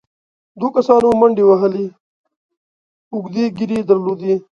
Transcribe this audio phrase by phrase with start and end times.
[0.59, 1.85] دوو کسانو منډې وهلې،
[3.13, 4.35] اوږدې ږېرې يې درلودې،